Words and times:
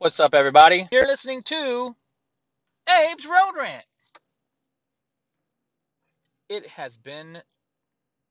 What's 0.00 0.20
up, 0.20 0.32
everybody? 0.32 0.86
You're 0.92 1.08
listening 1.08 1.42
to 1.46 1.96
Abe's 2.88 3.26
Road 3.26 3.54
Rant. 3.60 3.84
It 6.48 6.68
has 6.68 6.96
been 6.96 7.42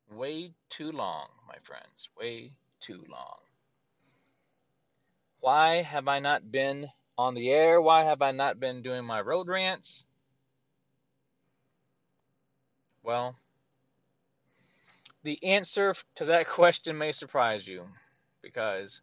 way 0.09 0.53
too 0.69 0.93
long, 0.93 1.27
my 1.45 1.57
friends. 1.63 2.09
Way 2.17 2.53
too 2.79 3.03
long. 3.11 3.39
Why 5.41 5.81
have 5.81 6.07
I 6.07 6.19
not 6.19 6.49
been 6.53 6.87
on 7.17 7.33
the 7.33 7.49
air? 7.49 7.81
Why 7.81 8.05
have 8.05 8.21
I 8.21 8.31
not 8.31 8.61
been 8.61 8.81
doing 8.81 9.03
my 9.03 9.19
road 9.19 9.49
rants? 9.49 10.05
Well, 13.03 13.35
the 15.23 15.37
answer 15.43 15.93
to 16.15 16.25
that 16.27 16.47
question 16.49 16.97
may 16.97 17.11
surprise 17.11 17.67
you 17.67 17.83
because 18.41 19.01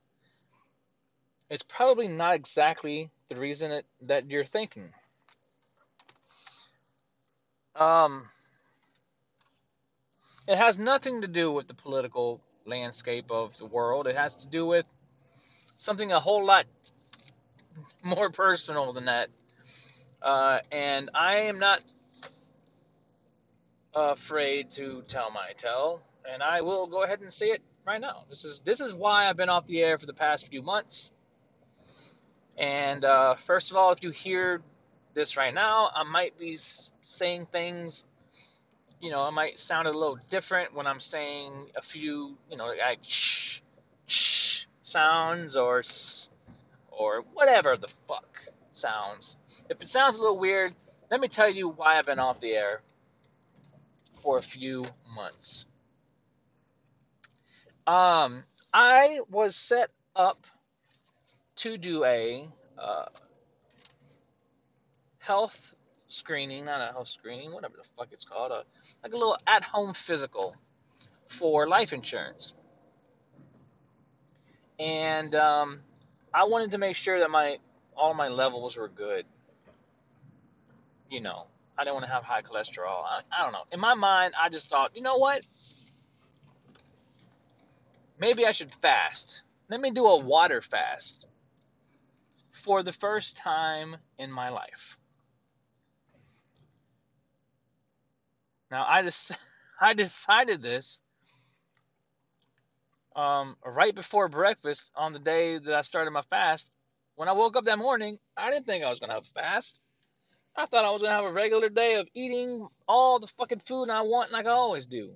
it's 1.54 1.62
probably 1.62 2.08
not 2.08 2.34
exactly 2.34 3.10
the 3.28 3.36
reason 3.36 3.70
it, 3.70 3.86
that 4.02 4.28
you're 4.28 4.42
thinking. 4.42 4.92
Um, 7.76 8.28
it 10.48 10.56
has 10.56 10.80
nothing 10.80 11.20
to 11.20 11.28
do 11.28 11.52
with 11.52 11.68
the 11.68 11.74
political 11.74 12.40
landscape 12.66 13.30
of 13.30 13.56
the 13.58 13.66
world. 13.66 14.08
It 14.08 14.16
has 14.16 14.34
to 14.36 14.48
do 14.48 14.66
with 14.66 14.84
something 15.76 16.10
a 16.10 16.18
whole 16.18 16.44
lot 16.44 16.66
more 18.02 18.30
personal 18.30 18.92
than 18.92 19.04
that. 19.04 19.28
Uh, 20.20 20.58
and 20.72 21.08
I 21.14 21.42
am 21.42 21.60
not 21.60 21.82
afraid 23.94 24.72
to 24.72 25.02
tell 25.06 25.30
my 25.30 25.52
tell, 25.56 26.02
and 26.28 26.42
I 26.42 26.62
will 26.62 26.88
go 26.88 27.04
ahead 27.04 27.20
and 27.20 27.32
say 27.32 27.46
it 27.50 27.62
right 27.86 28.00
now. 28.00 28.24
This 28.28 28.44
is 28.44 28.60
this 28.64 28.80
is 28.80 28.92
why 28.92 29.28
I've 29.28 29.36
been 29.36 29.50
off 29.50 29.66
the 29.68 29.82
air 29.82 29.98
for 29.98 30.06
the 30.06 30.14
past 30.14 30.48
few 30.48 30.62
months. 30.62 31.12
And 32.58 33.04
uh, 33.04 33.34
first 33.34 33.70
of 33.70 33.76
all, 33.76 33.92
if 33.92 34.02
you 34.02 34.10
hear 34.10 34.62
this 35.14 35.36
right 35.36 35.52
now, 35.52 35.90
I 35.94 36.04
might 36.04 36.38
be 36.38 36.56
saying 37.02 37.46
things. 37.50 38.04
You 39.00 39.10
know, 39.10 39.22
I 39.22 39.30
might 39.30 39.58
sound 39.60 39.86
a 39.86 39.92
little 39.92 40.18
different 40.30 40.74
when 40.74 40.86
I'm 40.86 41.00
saying 41.00 41.68
a 41.76 41.82
few, 41.82 42.36
you 42.50 42.56
know, 42.56 42.66
like 42.66 43.00
shh, 43.02 43.60
shh 44.06 44.66
sounds 44.82 45.56
or 45.56 45.82
or 46.90 47.24
whatever 47.32 47.76
the 47.76 47.88
fuck 48.08 48.48
sounds. 48.72 49.36
If 49.68 49.80
it 49.82 49.88
sounds 49.88 50.16
a 50.16 50.20
little 50.20 50.38
weird, 50.38 50.74
let 51.10 51.20
me 51.20 51.28
tell 51.28 51.48
you 51.50 51.68
why 51.68 51.98
I've 51.98 52.06
been 52.06 52.18
off 52.18 52.40
the 52.40 52.52
air 52.52 52.82
for 54.22 54.38
a 54.38 54.42
few 54.42 54.84
months. 55.14 55.66
Um, 57.86 58.44
I 58.72 59.20
was 59.30 59.54
set 59.56 59.90
up 60.16 60.46
to 61.56 61.78
do 61.78 62.04
a 62.04 62.48
uh, 62.78 63.06
health 65.18 65.74
screening, 66.08 66.64
not 66.64 66.80
a 66.80 66.92
health 66.92 67.08
screening, 67.08 67.52
whatever 67.52 67.74
the 67.76 67.88
fuck 67.96 68.08
it's 68.12 68.24
called, 68.24 68.52
a, 68.52 68.64
like 69.02 69.12
a 69.12 69.16
little 69.16 69.38
at-home 69.46 69.94
physical 69.94 70.54
for 71.28 71.66
life 71.68 71.92
insurance. 71.92 72.52
And 74.78 75.34
um, 75.34 75.80
I 76.32 76.44
wanted 76.44 76.72
to 76.72 76.78
make 76.78 76.96
sure 76.96 77.20
that 77.20 77.30
my 77.30 77.58
all 77.96 78.12
my 78.12 78.28
levels 78.28 78.76
were 78.76 78.88
good. 78.88 79.24
You 81.08 81.20
know, 81.20 81.46
I 81.78 81.84
didn't 81.84 81.94
want 81.94 82.06
to 82.06 82.12
have 82.12 82.24
high 82.24 82.42
cholesterol. 82.42 83.04
I, 83.04 83.20
I 83.30 83.44
don't 83.44 83.52
know. 83.52 83.64
In 83.70 83.78
my 83.78 83.94
mind, 83.94 84.34
I 84.40 84.48
just 84.48 84.68
thought, 84.68 84.96
you 84.96 85.02
know 85.02 85.18
what? 85.18 85.42
Maybe 88.18 88.46
I 88.46 88.50
should 88.50 88.72
fast. 88.72 89.42
Let 89.70 89.80
me 89.80 89.92
do 89.92 90.06
a 90.06 90.18
water 90.18 90.60
fast 90.60 91.24
for 92.64 92.82
the 92.82 92.92
first 92.92 93.36
time 93.36 93.96
in 94.18 94.32
my 94.32 94.48
life. 94.48 94.98
Now, 98.70 98.86
I 98.88 99.02
just 99.02 99.32
I 99.80 99.94
decided 99.94 100.62
this 100.62 101.02
um, 103.14 103.56
right 103.64 103.94
before 103.94 104.28
breakfast 104.28 104.90
on 104.96 105.12
the 105.12 105.18
day 105.18 105.58
that 105.58 105.74
I 105.74 105.82
started 105.82 106.10
my 106.10 106.22
fast. 106.22 106.70
When 107.16 107.28
I 107.28 107.32
woke 107.32 107.56
up 107.56 107.64
that 107.64 107.78
morning, 107.78 108.18
I 108.36 108.50
didn't 108.50 108.66
think 108.66 108.82
I 108.84 108.90
was 108.90 108.98
gonna 108.98 109.14
have 109.14 109.24
a 109.24 109.40
fast. 109.40 109.82
I 110.56 110.66
thought 110.66 110.84
I 110.84 110.90
was 110.90 111.02
gonna 111.02 111.14
have 111.14 111.30
a 111.30 111.32
regular 111.32 111.68
day 111.68 111.96
of 111.96 112.08
eating 112.14 112.68
all 112.88 113.20
the 113.20 113.26
fucking 113.28 113.60
food 113.60 113.90
I 113.90 114.02
want 114.02 114.32
like 114.32 114.46
I 114.46 114.50
always 114.50 114.86
do. 114.86 115.14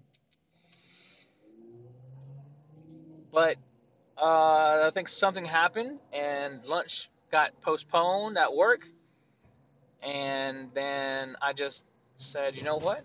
But 3.32 3.56
uh, 4.20 4.86
I 4.86 4.90
think 4.94 5.08
something 5.08 5.44
happened 5.44 6.00
and 6.12 6.64
lunch 6.64 7.10
got 7.30 7.60
postponed 7.62 8.38
at 8.38 8.54
work. 8.54 8.86
And 10.02 10.70
then 10.74 11.36
I 11.42 11.52
just 11.52 11.84
said, 12.16 12.56
you 12.56 12.62
know 12.62 12.78
what? 12.78 13.04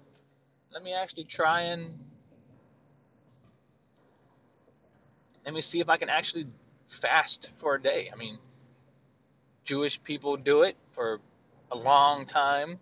Let 0.73 0.84
me 0.84 0.94
actually 0.94 1.25
try 1.25 1.61
and 1.63 2.00
let 5.45 5.53
me 5.53 5.61
see 5.61 5.79
if 5.79 5.89
I 5.89 5.97
can 5.97 6.09
actually 6.09 6.47
fast 6.88 7.51
for 7.57 7.75
a 7.75 7.81
day. 7.81 8.09
I 8.11 8.16
mean, 8.16 8.38
Jewish 9.63 10.01
people 10.03 10.38
do 10.38 10.63
it 10.63 10.75
for 10.91 11.19
a 11.72 11.75
long 11.75 12.25
time. 12.25 12.79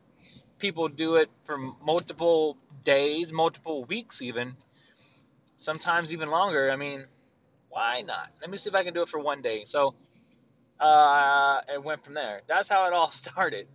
People 0.59 0.87
do 0.87 1.15
it 1.15 1.29
for 1.45 1.57
multiple 1.57 2.57
days, 2.83 3.31
multiple 3.31 3.83
weeks, 3.85 4.21
even. 4.21 4.55
Sometimes 5.57 6.13
even 6.13 6.29
longer. 6.29 6.71
I 6.71 6.75
mean, 6.75 7.05
why 7.69 8.01
not? 8.01 8.29
Let 8.41 8.49
me 8.49 8.57
see 8.57 8.69
if 8.69 8.75
I 8.75 8.83
can 8.83 8.93
do 8.93 9.01
it 9.01 9.09
for 9.09 9.19
one 9.19 9.41
day. 9.41 9.63
So 9.65 9.95
uh, 10.81 11.61
it 11.73 11.83
went 11.83 12.03
from 12.03 12.15
there. 12.15 12.41
That's 12.47 12.67
how 12.67 12.85
it 12.87 12.93
all 12.93 13.11
started. 13.11 13.67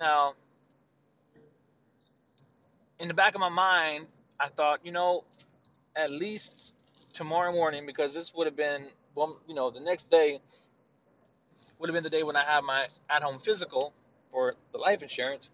Now, 0.00 0.34
in 2.98 3.08
the 3.08 3.14
back 3.14 3.34
of 3.34 3.40
my 3.40 3.48
mind, 3.48 4.06
I 4.40 4.48
thought, 4.48 4.80
you 4.84 4.92
know, 4.92 5.24
at 5.96 6.10
least 6.10 6.74
tomorrow 7.12 7.52
morning, 7.52 7.86
because 7.86 8.14
this 8.14 8.32
would 8.34 8.46
have 8.46 8.56
been, 8.56 8.86
well, 9.14 9.40
you 9.48 9.54
know, 9.54 9.70
the 9.70 9.80
next 9.80 10.10
day 10.10 10.40
would 11.78 11.88
have 11.88 11.94
been 11.94 12.04
the 12.04 12.10
day 12.10 12.22
when 12.22 12.36
I 12.36 12.44
have 12.44 12.64
my 12.64 12.86
at-home 13.10 13.40
physical 13.40 13.92
for 14.30 14.54
the 14.72 14.78
life 14.78 15.02
insurance. 15.02 15.50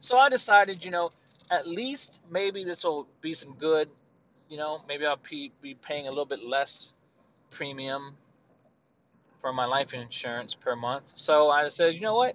So 0.00 0.16
I 0.18 0.28
decided, 0.28 0.84
you 0.84 0.90
know, 0.90 1.10
at 1.50 1.66
least 1.66 2.20
maybe 2.30 2.64
this 2.64 2.84
will 2.84 3.06
be 3.20 3.34
some 3.34 3.54
good. 3.54 3.88
You 4.48 4.58
know, 4.58 4.80
maybe 4.86 5.06
I'll 5.06 5.20
be 5.28 5.74
paying 5.82 6.06
a 6.06 6.10
little 6.10 6.26
bit 6.26 6.42
less 6.44 6.92
premium 7.50 8.16
for 9.42 9.52
my 9.52 9.66
life 9.66 9.92
insurance 9.92 10.54
per 10.54 10.74
month. 10.74 11.04
So 11.16 11.50
I 11.50 11.68
said, 11.68 11.94
you 11.94 12.00
know 12.00 12.14
what? 12.14 12.34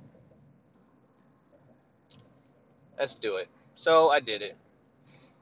Let's 3.00 3.16
do 3.16 3.38
it. 3.38 3.48
So 3.76 4.10
I 4.10 4.20
did 4.20 4.42
it. 4.44 4.56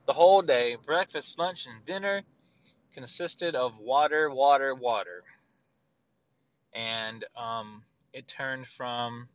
The 0.05 0.13
whole 0.13 0.41
day, 0.41 0.77
breakfast, 0.85 1.37
lunch, 1.39 1.65
and 1.65 1.83
dinner 1.83 2.21
consisted 2.93 3.55
of 3.55 3.77
water, 3.79 4.29
water, 4.29 4.75
water. 4.75 5.23
And 6.73 7.25
um, 7.35 7.83
it 8.13 8.27
turned 8.27 8.67
from 8.67 9.27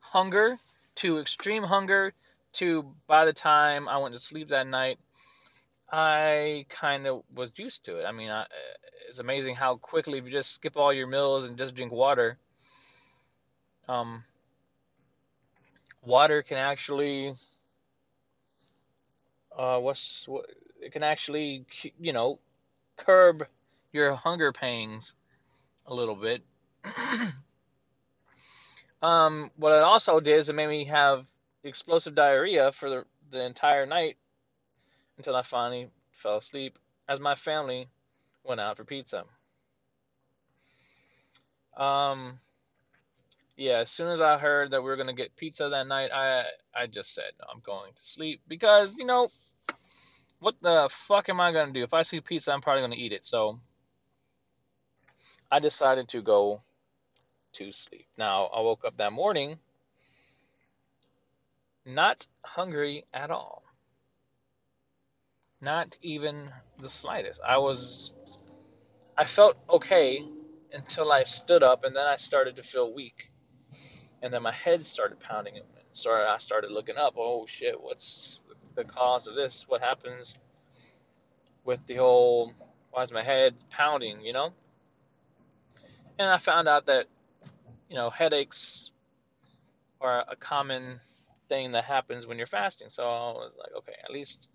hunger 0.00 0.58
to 0.96 1.18
extreme 1.18 1.64
hunger 1.64 2.12
to 2.54 2.94
by 3.06 3.24
the 3.24 3.32
time 3.32 3.88
I 3.88 3.98
went 3.98 4.14
to 4.14 4.20
sleep 4.20 4.48
that 4.48 4.66
night, 4.66 4.98
I 5.90 6.66
kind 6.68 7.06
of 7.06 7.22
was 7.34 7.52
used 7.56 7.84
to 7.84 7.98
it. 8.00 8.04
I 8.04 8.12
mean, 8.12 8.30
I, 8.30 8.46
it's 9.08 9.18
amazing 9.18 9.54
how 9.54 9.76
quickly 9.76 10.18
if 10.18 10.24
you 10.24 10.30
just 10.30 10.54
skip 10.54 10.76
all 10.76 10.92
your 10.92 11.06
meals 11.06 11.46
and 11.46 11.56
just 11.56 11.74
drink 11.74 11.92
water, 11.92 12.38
um, 13.88 14.24
water 16.02 16.42
can 16.42 16.56
actually, 16.56 17.34
uh, 19.56 19.78
what's 19.78 20.26
what? 20.26 20.46
It 20.80 20.92
can 20.92 21.02
actually, 21.02 21.64
you 21.98 22.12
know, 22.12 22.38
curb 22.96 23.46
your 23.92 24.14
hunger 24.14 24.52
pangs 24.52 25.14
a 25.86 25.94
little 25.94 26.16
bit. 26.16 26.42
um, 29.02 29.50
what 29.56 29.72
it 29.72 29.82
also 29.82 30.20
did 30.20 30.38
is 30.38 30.48
it 30.48 30.54
made 30.54 30.68
me 30.68 30.84
have 30.86 31.26
explosive 31.62 32.14
diarrhea 32.14 32.72
for 32.72 32.90
the, 32.90 33.04
the 33.30 33.42
entire 33.44 33.86
night 33.86 34.16
until 35.16 35.36
I 35.36 35.42
finally 35.42 35.90
fell 36.12 36.38
asleep 36.38 36.78
as 37.08 37.20
my 37.20 37.34
family 37.34 37.88
went 38.44 38.60
out 38.60 38.76
for 38.76 38.84
pizza. 38.84 39.24
Um, 41.76 42.38
yeah, 43.56 43.78
as 43.78 43.90
soon 43.90 44.08
as 44.08 44.20
I 44.20 44.38
heard 44.38 44.70
that 44.70 44.82
we 44.82 44.88
were 44.88 44.96
gonna 44.96 45.12
get 45.14 45.36
pizza 45.36 45.68
that 45.68 45.86
night, 45.86 46.10
I 46.12 46.44
I 46.74 46.86
just 46.86 47.14
said 47.14 47.32
no, 47.40 47.46
I'm 47.52 47.60
going 47.60 47.92
to 47.92 48.02
sleep 48.02 48.40
because 48.48 48.94
you 48.96 49.04
know 49.04 49.28
what 50.40 50.54
the 50.62 50.88
fuck 50.92 51.28
am 51.28 51.40
I 51.40 51.52
gonna 51.52 51.72
do? 51.72 51.82
If 51.82 51.94
I 51.94 52.02
see 52.02 52.20
pizza, 52.20 52.52
I'm 52.52 52.60
probably 52.60 52.82
gonna 52.82 52.96
eat 52.96 53.12
it. 53.12 53.24
So 53.24 53.60
I 55.50 55.58
decided 55.58 56.08
to 56.08 56.22
go 56.22 56.62
to 57.54 57.72
sleep. 57.72 58.06
Now 58.18 58.46
I 58.46 58.60
woke 58.60 58.84
up 58.84 58.96
that 58.98 59.12
morning 59.12 59.58
not 61.86 62.26
hungry 62.44 63.04
at 63.12 63.30
all. 63.30 63.63
Not 65.64 65.96
even 66.02 66.50
the 66.78 66.90
slightest. 66.90 67.40
I 67.46 67.56
was 67.56 68.12
I 69.16 69.24
felt 69.24 69.56
okay 69.70 70.22
until 70.74 71.10
I 71.10 71.22
stood 71.22 71.62
up, 71.62 71.84
and 71.84 71.96
then 71.96 72.06
I 72.06 72.16
started 72.16 72.56
to 72.56 72.62
feel 72.62 72.92
weak, 72.92 73.32
and 74.22 74.32
then 74.32 74.42
my 74.42 74.52
head 74.52 74.84
started 74.84 75.20
pounding. 75.20 75.54
So 75.94 76.10
I 76.10 76.36
started 76.38 76.70
looking 76.70 76.98
up. 76.98 77.14
Oh 77.16 77.46
shit! 77.46 77.80
What's 77.80 78.40
the 78.74 78.84
cause 78.84 79.26
of 79.26 79.36
this? 79.36 79.64
What 79.66 79.80
happens 79.80 80.38
with 81.64 81.80
the 81.86 81.94
whole? 81.94 82.52
Why 82.90 83.02
is 83.02 83.10
my 83.10 83.22
head 83.22 83.54
pounding? 83.70 84.20
You 84.20 84.34
know? 84.34 84.50
And 86.18 86.28
I 86.28 86.36
found 86.36 86.68
out 86.68 86.84
that 86.86 87.06
you 87.88 87.96
know 87.96 88.10
headaches 88.10 88.90
are 90.02 90.24
a 90.28 90.36
common 90.36 91.00
thing 91.48 91.72
that 91.72 91.84
happens 91.84 92.26
when 92.26 92.36
you're 92.36 92.46
fasting. 92.46 92.90
So 92.90 93.04
I 93.04 93.32
was 93.32 93.56
like, 93.58 93.74
okay, 93.78 93.94
at 94.04 94.10
least 94.10 94.48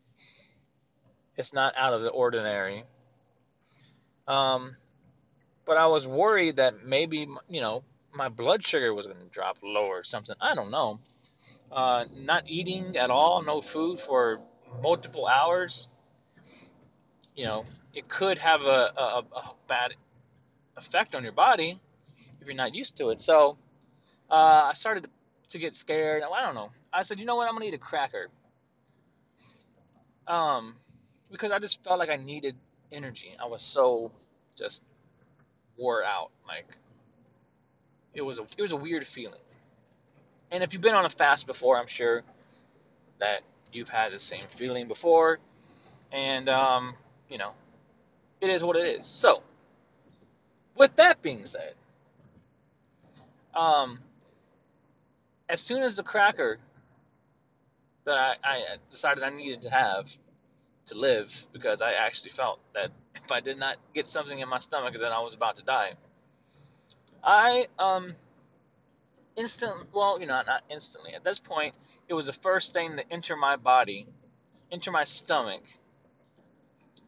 it's 1.40 1.54
not 1.54 1.74
out 1.78 1.94
of 1.94 2.02
the 2.02 2.10
ordinary. 2.10 2.84
Um, 4.28 4.76
but 5.66 5.78
I 5.78 5.88
was 5.88 6.06
worried 6.06 6.58
that 6.58 6.86
maybe 6.86 7.28
you 7.48 7.62
know 7.62 7.84
my 8.14 8.28
blood 8.28 8.66
sugar 8.68 8.94
was 8.94 9.08
going 9.08 9.20
to 9.20 9.26
drop 9.28 9.58
lower 9.64 10.00
or 10.00 10.04
something. 10.04 10.36
I 10.42 10.54
don't 10.54 10.70
know. 10.70 11.00
Uh, 11.72 12.06
not 12.14 12.44
eating 12.48 12.98
at 12.98 13.10
all, 13.10 13.42
no 13.42 13.62
food 13.62 14.02
for 14.02 14.42
multiple 14.84 15.28
hours. 15.28 15.88
You 17.36 17.46
know, 17.46 17.66
it 17.94 18.10
could 18.10 18.38
have 18.40 18.64
a, 18.64 18.92
a, 18.98 19.24
a 19.34 19.54
bad 19.68 19.94
effect 20.76 21.16
on 21.16 21.24
your 21.24 21.32
body 21.32 21.80
if 22.42 22.48
you're 22.48 22.56
not 22.56 22.76
used 22.76 22.98
to 22.98 23.12
it. 23.12 23.22
So 23.22 23.58
uh, 24.30 24.34
I 24.34 24.74
started 24.74 25.08
to 25.50 25.60
get 25.60 25.76
scared. 25.76 26.22
I 26.24 26.46
don't 26.46 26.56
know. 26.56 26.70
I 26.92 27.04
said, 27.04 27.18
you 27.18 27.26
know 27.26 27.36
what? 27.38 27.48
I'm 27.48 27.54
gonna 27.54 27.66
eat 27.66 27.74
a 27.76 27.78
cracker. 27.78 28.28
Um, 30.28 30.76
because 31.32 31.52
I 31.52 31.60
just 31.60 31.84
felt 31.84 32.00
like 32.00 32.10
I 32.10 32.16
needed 32.16 32.56
energy. 32.92 33.36
I 33.42 33.48
was 33.48 33.64
so 33.64 34.12
just 34.58 34.82
wore 35.78 36.04
out. 36.04 36.32
Like 36.48 36.66
it 38.14 38.22
was 38.22 38.40
a 38.40 38.44
it 38.58 38.62
was 38.62 38.72
a 38.72 38.78
weird 38.78 39.06
feeling. 39.06 39.40
And 40.52 40.64
if 40.64 40.74
you've 40.74 40.82
been 40.82 40.96
on 40.96 41.06
a 41.06 41.10
fast 41.10 41.46
before, 41.46 41.78
I'm 41.78 41.88
sure 41.88 42.24
that 43.20 43.42
you've 43.72 43.90
had 43.90 44.12
the 44.12 44.20
same 44.20 44.44
feeling 44.58 44.88
before. 44.88 45.40
And 46.12 46.50
um, 46.50 46.96
you 47.30 47.38
know, 47.38 47.52
it 48.42 48.50
is 48.50 48.64
what 48.64 48.76
it 48.76 49.00
is. 49.00 49.06
So, 49.06 49.44
with 50.76 50.96
that 50.96 51.22
being 51.22 51.46
said, 51.46 51.74
um, 53.56 54.00
as 55.48 55.62
soon 55.62 55.84
as 55.84 55.96
the 55.96 56.04
cracker 56.04 56.58
that 58.06 58.18
I, 58.18 58.36
I 58.44 58.60
decided 58.92 59.24
I 59.24 59.30
needed 59.30 59.62
to 59.64 59.70
have 59.70 60.08
to 60.90 60.96
live, 60.98 61.34
because 61.54 61.82
I 61.82 61.94
actually 61.94 62.32
felt 62.32 62.60
that 62.74 62.92
if 63.16 63.32
I 63.32 63.40
did 63.40 63.58
not 63.58 63.78
get 63.96 64.08
something 64.08 64.40
in 64.40 64.50
my 64.50 64.60
stomach, 64.60 64.94
then 64.94 65.12
I 65.12 65.20
was 65.22 65.34
about 65.34 65.56
to 65.58 65.64
die. 65.64 65.94
I 67.24 67.68
um 67.78 68.16
instant 69.36 69.88
well, 69.94 70.20
you 70.20 70.28
know, 70.28 70.42
not 70.46 70.64
instantly. 70.70 71.14
At 71.14 71.24
this 71.24 71.40
point, 71.40 71.76
it 72.08 72.14
was 72.14 72.26
the 72.26 72.34
first 72.34 72.74
thing 72.74 72.98
to 72.98 73.04
enter 73.12 73.36
my 73.36 73.56
body, 73.56 74.08
enter 74.72 74.92
my 74.92 75.04
stomach 75.04 75.62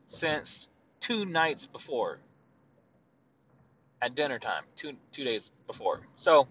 since 0.07 0.69
two 0.99 1.25
nights 1.25 1.67
before 1.67 2.19
at 4.01 4.15
dinner 4.15 4.39
time, 4.39 4.63
two 4.75 4.93
two 5.11 5.23
days 5.23 5.51
before. 5.67 6.01
So 6.17 6.47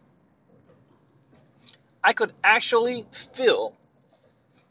I 2.03 2.13
could 2.13 2.33
actually 2.43 3.07
feel 3.13 3.77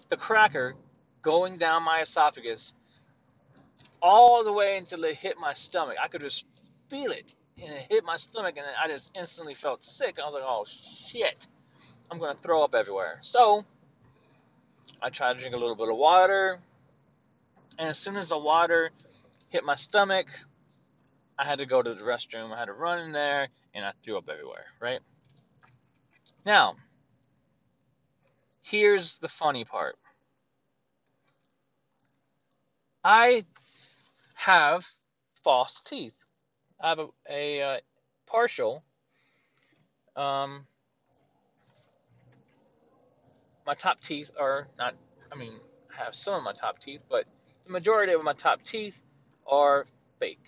the 0.09 0.17
cracker 0.17 0.75
going 1.21 1.57
down 1.57 1.83
my 1.83 2.01
esophagus 2.01 2.73
all 4.01 4.43
the 4.43 4.53
way 4.53 4.77
until 4.77 5.03
it 5.03 5.15
hit 5.15 5.37
my 5.37 5.53
stomach. 5.53 5.97
I 6.01 6.07
could 6.07 6.21
just 6.21 6.45
feel 6.89 7.11
it, 7.11 7.35
and 7.61 7.73
it 7.73 7.87
hit 7.89 8.03
my 8.03 8.17
stomach, 8.17 8.55
and 8.57 8.65
I 8.65 8.87
just 8.87 9.11
instantly 9.15 9.53
felt 9.53 9.83
sick. 9.83 10.17
I 10.19 10.25
was 10.25 10.33
like, 10.33 10.43
"Oh 10.45 10.65
shit, 10.65 11.47
I'm 12.09 12.19
gonna 12.19 12.39
throw 12.39 12.63
up 12.63 12.73
everywhere." 12.73 13.19
So 13.21 13.65
I 15.01 15.09
tried 15.09 15.33
to 15.33 15.39
drink 15.39 15.55
a 15.55 15.59
little 15.59 15.75
bit 15.75 15.89
of 15.89 15.97
water, 15.97 16.61
and 17.77 17.89
as 17.89 17.99
soon 17.99 18.15
as 18.15 18.29
the 18.29 18.37
water 18.37 18.91
hit 19.49 19.63
my 19.63 19.75
stomach, 19.75 20.27
I 21.37 21.45
had 21.45 21.59
to 21.59 21.65
go 21.65 21.81
to 21.81 21.93
the 21.93 22.03
restroom. 22.03 22.53
I 22.53 22.59
had 22.59 22.65
to 22.65 22.73
run 22.73 22.99
in 22.99 23.11
there, 23.11 23.49
and 23.73 23.85
I 23.85 23.93
threw 24.03 24.17
up 24.17 24.29
everywhere. 24.29 24.65
Right 24.79 24.99
now, 26.45 26.75
here's 28.61 29.19
the 29.19 29.29
funny 29.29 29.65
part. 29.65 29.97
I 33.03 33.45
have 34.35 34.87
false 35.43 35.81
teeth. 35.81 36.15
I 36.81 36.89
have 36.89 36.99
a, 36.99 37.07
a, 37.29 37.59
a 37.61 37.79
partial 38.27 38.83
um, 40.15 40.65
my 43.65 43.73
top 43.73 44.01
teeth 44.01 44.29
are 44.39 44.67
not, 44.77 44.95
I 45.31 45.35
mean, 45.35 45.53
I 45.97 46.03
have 46.05 46.15
some 46.15 46.33
of 46.35 46.43
my 46.43 46.53
top 46.53 46.79
teeth, 46.79 47.03
but 47.09 47.25
the 47.65 47.71
majority 47.71 48.13
of 48.13 48.23
my 48.23 48.33
top 48.33 48.63
teeth 48.63 49.01
are 49.47 49.85
fake, 50.19 50.41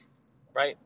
right? 0.54 0.78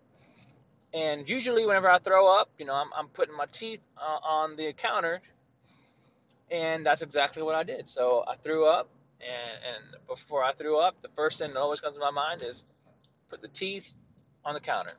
And 0.93 1.29
usually, 1.29 1.65
whenever 1.65 1.89
I 1.89 1.99
throw 1.99 2.27
up, 2.27 2.49
you 2.57 2.65
know, 2.65 2.73
I'm, 2.73 2.87
I'm 2.95 3.07
putting 3.09 3.35
my 3.35 3.47
teeth 3.51 3.81
uh, 3.97 4.25
on 4.25 4.55
the 4.55 4.73
counter, 4.73 5.21
and 6.51 6.85
that's 6.85 7.01
exactly 7.01 7.43
what 7.43 7.55
I 7.55 7.63
did. 7.63 7.89
So 7.89 8.23
I 8.27 8.35
threw 8.37 8.65
up, 8.65 8.89
and, 9.25 9.95
and 9.95 10.07
before 10.07 10.43
I 10.43 10.53
threw 10.53 10.79
up, 10.79 11.01
the 11.03 11.09
first 11.15 11.39
thing 11.39 11.53
that 11.53 11.59
always 11.59 11.81
comes 11.81 11.95
to 11.97 12.01
my 12.01 12.11
mind 12.11 12.43
is 12.43 12.65
put 13.29 13.41
the 13.41 13.49
teeth 13.49 13.93
on 14.45 14.55
the 14.55 14.61
counter. 14.61 14.93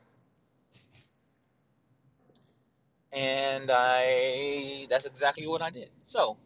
And 3.13 3.71
I, 3.73 4.87
that's 4.91 5.07
exactly 5.07 5.47
what 5.47 5.63
I 5.63 5.71
did. 5.71 5.91
So 6.05 6.37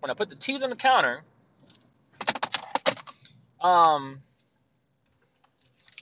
when 0.00 0.10
I 0.10 0.14
put 0.14 0.30
the 0.30 0.36
teeth 0.36 0.62
on 0.62 0.70
the 0.70 0.76
counter, 0.76 1.22
um, 3.60 4.20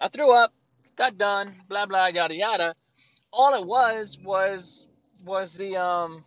I 0.00 0.08
threw 0.08 0.32
up, 0.32 0.52
got 0.96 1.18
done, 1.18 1.56
blah 1.68 1.86
blah 1.86 2.08
yada 2.08 2.34
yada. 2.36 2.74
All 3.32 3.54
it 3.54 3.66
was 3.66 4.18
was 4.24 4.86
was 5.24 5.56
the 5.56 5.76
um 5.76 6.24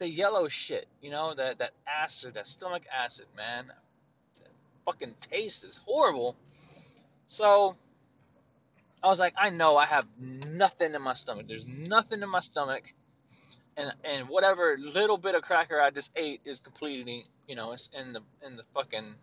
the 0.00 0.08
yellow 0.08 0.48
shit, 0.48 0.88
you 1.00 1.10
know, 1.10 1.34
that 1.34 1.58
that 1.58 1.72
acid, 1.86 2.34
that 2.34 2.48
stomach 2.48 2.82
acid, 2.92 3.26
man. 3.36 3.66
That 4.40 4.48
fucking 4.84 5.14
taste 5.20 5.62
is 5.62 5.78
horrible. 5.84 6.34
So 7.28 7.76
I 9.02 9.08
was 9.08 9.20
like, 9.20 9.34
I 9.38 9.50
know 9.50 9.76
I 9.76 9.86
have 9.86 10.06
nothing 10.18 10.94
in 10.94 11.02
my 11.02 11.14
stomach. 11.14 11.46
There's 11.46 11.66
nothing 11.66 12.22
in 12.22 12.28
my 12.30 12.40
stomach, 12.40 12.82
and 13.76 13.92
and 14.02 14.28
whatever 14.28 14.76
little 14.78 15.18
bit 15.18 15.34
of 15.34 15.42
cracker 15.42 15.80
I 15.80 15.90
just 15.90 16.12
ate 16.16 16.40
is 16.46 16.60
completely, 16.60 17.26
you 17.46 17.54
know, 17.54 17.72
it's 17.72 17.90
in 17.92 18.14
the 18.14 18.22
in 18.44 18.56
the 18.56 18.64
fucking 18.74 19.14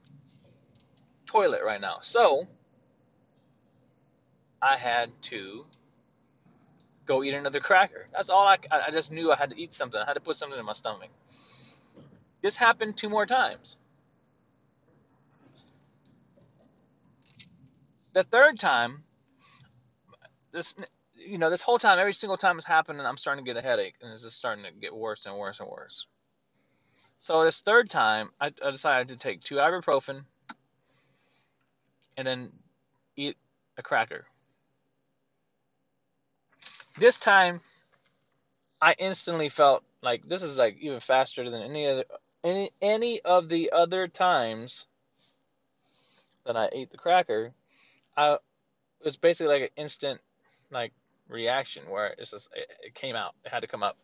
toilet 1.26 1.62
right 1.66 1.82
now. 1.82 1.98
So 2.02 2.48
I 4.62 4.78
had 4.78 5.10
to 5.24 5.66
go 7.08 7.24
eat 7.24 7.34
another 7.34 7.60
cracker. 7.60 8.08
That's 8.14 8.30
all 8.30 8.46
I, 8.46 8.58
I 8.72 8.92
just 8.92 9.12
knew 9.12 9.32
I 9.32 9.36
had 9.36 9.50
to 9.52 9.60
eat 9.60 9.74
something. 9.74 10.00
I 10.00 10.06
had 10.06 10.14
to 10.14 10.20
put 10.20 10.38
something 10.38 10.60
in 10.60 10.66
my 10.66 10.74
stomach. 10.74 11.10
This 12.44 12.58
happened 12.58 12.98
two 12.98 13.10
more 13.10 13.26
times. 13.26 13.78
The 18.14 18.24
third 18.24 18.60
time, 18.60 19.04
this 20.52 20.76
you 21.16 21.38
know, 21.38 21.50
this 21.50 21.62
whole 21.62 21.78
time, 21.78 22.00
every 22.00 22.14
single 22.14 22.38
time 22.38 22.58
it's 22.58 22.66
happened, 22.66 23.02
I'm 23.02 23.18
starting 23.18 23.44
to 23.44 23.54
get 23.54 23.58
a 23.58 23.62
headache, 23.62 23.96
and 24.02 24.12
it's 24.12 24.24
just 24.24 24.38
starting 24.38 24.64
to 24.64 24.72
get 24.72 24.96
worse 24.96 25.26
and 25.26 25.38
worse 25.38 25.60
and 25.60 25.70
worse. 25.70 26.08
So 27.18 27.44
this 27.44 27.62
third 27.62 27.90
time, 27.90 28.30
I, 28.40 28.54
I 28.64 28.72
decided 28.72 29.10
to 29.10 29.18
take 29.18 29.42
two 29.42 29.56
ibuprofen 29.56 30.24
and 32.16 32.28
then 32.28 32.52
eat 33.16 33.36
a 33.78 33.84
cracker. 33.84 34.26
This 36.98 37.20
time, 37.20 37.62
I 38.82 38.96
instantly 38.98 39.50
felt 39.50 39.84
like 40.02 40.28
this 40.28 40.44
is 40.44 40.58
like 40.58 40.78
even 40.80 41.00
faster 41.00 41.50
than 41.50 41.62
any 41.62 41.88
other 41.88 42.06
any 42.44 42.72
any 42.82 43.22
of 43.22 43.50
the 43.50 43.72
other 43.72 44.08
times 44.08 44.88
that 46.46 46.56
I 46.58 46.70
ate 46.72 46.92
the 46.92 46.98
cracker. 46.98 47.54
I 48.16 48.34
it 48.34 48.40
was 49.06 49.18
basically 49.18 49.54
like 49.54 49.70
an 49.70 49.84
instant 49.84 50.22
like 50.72 50.92
reaction 51.30 51.84
where 51.90 52.16
it's 52.18 52.32
just 52.32 52.50
it, 52.56 52.68
it 52.88 52.96
came 52.96 53.16
out. 53.16 53.34
It 53.46 53.52
had 53.52 53.62
to 53.62 53.68
come 53.68 53.84
up. 53.84 53.98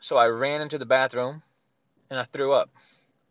So 0.00 0.16
I 0.16 0.26
ran 0.28 0.60
into 0.60 0.76
the 0.76 0.86
bathroom 0.86 1.42
and 2.10 2.18
I 2.18 2.24
threw 2.24 2.52
up, 2.52 2.70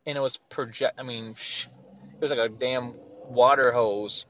and 0.05 0.17
it 0.17 0.21
was 0.21 0.37
project. 0.37 0.99
I 0.99 1.03
mean, 1.03 1.31
it 1.31 2.21
was 2.21 2.31
like 2.31 2.39
a 2.39 2.49
damn 2.49 2.95
water 3.29 3.71
hose 3.71 4.25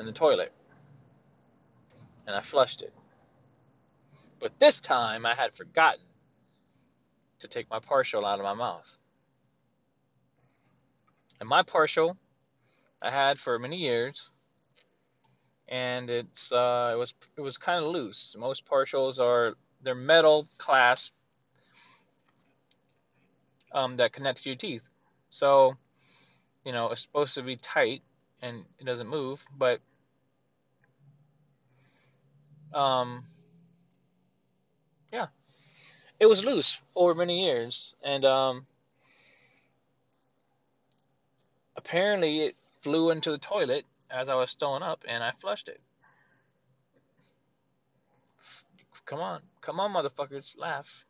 in 0.00 0.06
the 0.06 0.12
toilet, 0.12 0.52
and 2.26 2.34
I 2.34 2.40
flushed 2.40 2.82
it. 2.82 2.92
But 4.40 4.58
this 4.58 4.80
time 4.80 5.26
I 5.26 5.34
had 5.34 5.54
forgotten 5.54 6.04
to 7.40 7.48
take 7.48 7.70
my 7.70 7.78
partial 7.78 8.24
out 8.24 8.38
of 8.38 8.44
my 8.44 8.54
mouth. 8.54 8.98
And 11.40 11.48
my 11.48 11.62
partial 11.62 12.16
I 13.02 13.10
had 13.10 13.38
for 13.38 13.58
many 13.58 13.76
years 13.76 14.30
and 15.68 16.10
it's 16.10 16.52
uh, 16.52 16.92
it 16.94 16.98
was 16.98 17.14
it 17.36 17.40
was 17.40 17.58
kind 17.58 17.84
of 17.84 17.90
loose. 17.90 18.36
Most 18.38 18.66
partials 18.66 19.18
are 19.18 19.54
they're 19.82 19.94
metal 19.94 20.46
clasp 20.58 21.12
um, 23.72 23.96
that 23.96 24.12
connects 24.12 24.42
to 24.42 24.50
your 24.50 24.56
teeth. 24.56 24.82
So, 25.30 25.76
you 26.64 26.72
know, 26.72 26.90
it's 26.90 27.02
supposed 27.02 27.34
to 27.34 27.42
be 27.42 27.56
tight 27.56 28.02
and 28.40 28.64
it 28.78 28.84
doesn't 28.84 29.08
move, 29.08 29.44
but 29.58 29.80
um, 32.74 33.24
yeah, 35.12 35.26
it 36.20 36.26
was 36.26 36.44
loose 36.44 36.82
over 36.94 37.14
many 37.14 37.44
years, 37.44 37.96
and 38.02 38.24
um, 38.24 38.66
apparently 41.76 42.40
it 42.40 42.56
flew 42.80 43.10
into 43.10 43.30
the 43.30 43.38
toilet 43.38 43.84
as 44.10 44.28
I 44.28 44.34
was 44.34 44.52
throwing 44.52 44.82
up, 44.82 45.04
and 45.08 45.22
I 45.22 45.32
flushed 45.40 45.68
it. 45.68 45.80
Come 49.06 49.20
on, 49.20 49.42
come 49.60 49.80
on, 49.80 49.92
motherfuckers, 49.92 50.56
laugh, 50.58 51.04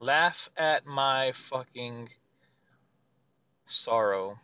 laugh 0.00 0.50
at 0.56 0.84
my 0.84 1.32
fucking 1.32 2.10
sorrow. 3.64 4.38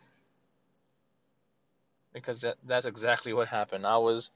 Because 2.13 2.41
that, 2.41 2.55
that's 2.65 2.85
exactly 2.85 3.33
what 3.33 3.49
happened. 3.49 3.85
I 3.85 3.97
was 3.97 4.31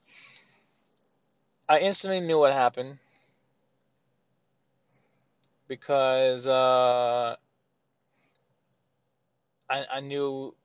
I 1.69 1.79
instantly 1.81 2.19
knew 2.19 2.39
what 2.39 2.51
happened 2.51 2.97
because 5.67 6.47
uh, 6.47 7.35
I, 9.69 9.85
I 9.93 9.99
knew 9.99 10.55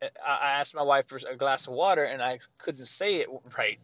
I 0.00 0.52
asked 0.58 0.74
my 0.74 0.82
wife 0.82 1.06
for 1.06 1.18
a 1.30 1.36
glass 1.36 1.66
of 1.66 1.74
water 1.74 2.04
and 2.04 2.22
I 2.22 2.38
couldn't 2.56 2.86
say 2.86 3.16
it 3.16 3.28
right. 3.58 3.78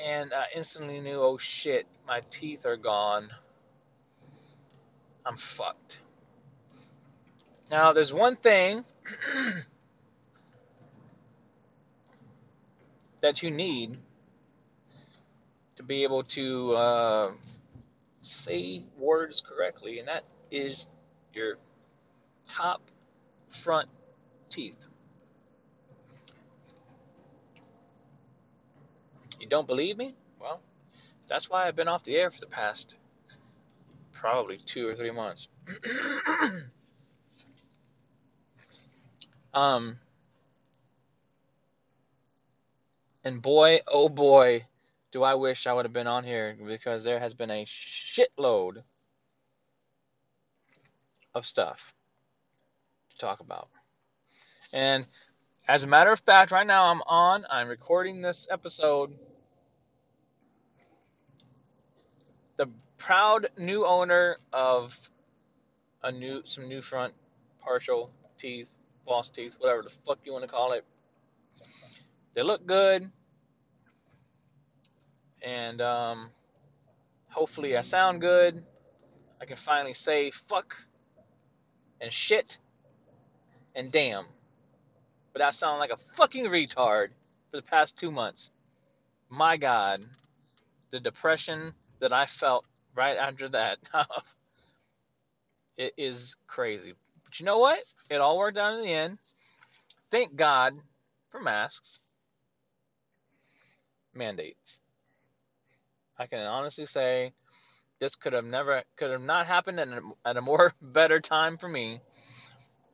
And 0.00 0.32
I 0.32 0.46
instantly 0.54 1.00
knew, 1.00 1.20
oh 1.20 1.36
shit, 1.36 1.86
my 2.06 2.20
teeth 2.30 2.64
are 2.64 2.76
gone. 2.76 3.28
I'm 5.26 5.36
fucked. 5.36 5.98
Now, 7.72 7.92
there's 7.92 8.12
one 8.12 8.36
thing 8.36 8.84
that 13.20 13.42
you 13.42 13.50
need 13.50 13.98
to 15.76 15.82
be 15.82 16.02
able 16.02 16.22
to 16.22 16.72
uh, 16.72 17.30
say 18.20 18.84
words 18.98 19.40
correctly, 19.40 19.98
and 19.98 20.08
that 20.08 20.24
is 20.50 20.88
your 21.32 21.56
top 22.48 22.82
front 23.48 23.88
teeth. 24.48 24.76
You 29.40 29.48
don't 29.48 29.66
believe 29.66 29.96
me? 29.96 30.14
Well, 30.40 30.60
that's 31.28 31.50
why 31.50 31.66
I've 31.66 31.76
been 31.76 31.88
off 31.88 32.04
the 32.04 32.16
air 32.16 32.30
for 32.30 32.40
the 32.40 32.46
past 32.46 32.96
probably 34.22 34.56
two 34.56 34.86
or 34.86 34.94
three 34.94 35.10
months. 35.10 35.48
um, 39.52 39.98
and 43.24 43.42
boy, 43.42 43.80
oh 43.88 44.08
boy, 44.08 44.64
do 45.12 45.22
I 45.22 45.34
wish 45.34 45.66
I 45.66 45.74
would 45.74 45.84
have 45.84 45.92
been 45.92 46.06
on 46.06 46.24
here 46.24 46.56
because 46.66 47.04
there 47.04 47.20
has 47.20 47.34
been 47.34 47.50
a 47.50 47.66
shitload 47.66 48.82
of 51.34 51.46
stuff 51.46 51.78
to 53.10 53.18
talk 53.18 53.40
about. 53.40 53.68
And 54.72 55.04
as 55.68 55.84
a 55.84 55.86
matter 55.86 56.10
of 56.10 56.20
fact, 56.20 56.50
right 56.50 56.66
now 56.66 56.86
I'm 56.86 57.02
on, 57.02 57.44
I'm 57.50 57.68
recording 57.68 58.22
this 58.22 58.48
episode. 58.50 59.12
The 62.56 62.68
proud 62.96 63.48
new 63.58 63.84
owner 63.84 64.38
of 64.52 64.96
a 66.02 66.10
new 66.10 66.40
some 66.44 66.68
new 66.68 66.80
front 66.80 67.12
partial 67.60 68.10
teeth, 68.38 68.74
false 69.04 69.28
teeth, 69.28 69.56
whatever 69.58 69.82
the 69.82 69.90
fuck 70.06 70.18
you 70.24 70.32
want 70.32 70.44
to 70.44 70.50
call 70.50 70.72
it. 70.72 70.84
They 72.34 72.42
look 72.42 72.66
good. 72.66 73.10
And 75.42 75.80
um, 75.80 76.30
hopefully 77.30 77.76
I 77.76 77.82
sound 77.82 78.20
good. 78.20 78.62
I 79.40 79.44
can 79.44 79.56
finally 79.56 79.94
say 79.94 80.30
fuck 80.48 80.76
and 82.00 82.12
shit 82.12 82.58
and 83.74 83.90
damn 83.90 84.26
without 85.32 85.54
sounding 85.54 85.80
like 85.80 85.90
a 85.90 86.16
fucking 86.16 86.44
retard 86.44 87.08
for 87.50 87.56
the 87.56 87.62
past 87.62 87.96
two 87.96 88.10
months. 88.10 88.50
My 89.28 89.56
God, 89.56 90.02
the 90.90 91.00
depression 91.00 91.72
that 92.00 92.12
I 92.12 92.26
felt 92.26 92.64
right 92.94 93.16
after 93.16 93.48
that, 93.50 93.78
it 95.76 95.94
is 95.96 96.36
crazy. 96.46 96.92
But 97.24 97.40
you 97.40 97.46
know 97.46 97.58
what? 97.58 97.78
It 98.10 98.16
all 98.16 98.38
worked 98.38 98.58
out 98.58 98.74
in 98.74 98.82
the 98.82 98.92
end. 98.92 99.18
Thank 100.10 100.36
God 100.36 100.74
for 101.30 101.40
masks, 101.40 102.00
mandates. 104.14 104.80
I 106.18 106.26
can 106.26 106.40
honestly 106.40 106.86
say 106.86 107.32
this 108.00 108.16
could 108.16 108.32
have 108.32 108.44
never, 108.44 108.82
could 108.96 109.10
have 109.10 109.22
not 109.22 109.46
happened 109.46 109.80
at 109.80 109.88
a, 109.88 110.00
at 110.24 110.36
a 110.36 110.42
more 110.42 110.74
better 110.82 111.20
time 111.20 111.56
for 111.56 111.68
me, 111.68 112.00